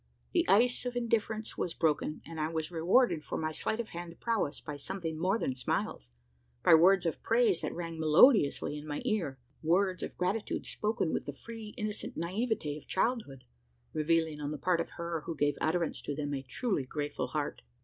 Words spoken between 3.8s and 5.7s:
hand prowess by something more than